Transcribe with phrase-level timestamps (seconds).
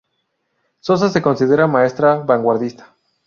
[0.79, 2.95] Sosa se considera maestra vanguardista.